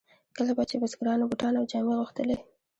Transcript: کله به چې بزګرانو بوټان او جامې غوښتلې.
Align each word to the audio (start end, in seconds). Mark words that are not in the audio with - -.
کله 0.35 0.51
به 0.57 0.63
چې 0.69 0.75
بزګرانو 0.81 1.29
بوټان 1.29 1.53
او 1.59 1.67
جامې 1.71 1.93
غوښتلې. 1.99 2.37